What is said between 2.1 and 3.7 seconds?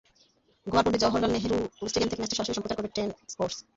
থেকে ম্যাচটি সরাসরি সম্প্রচার করবে টেন স্পোর্টস।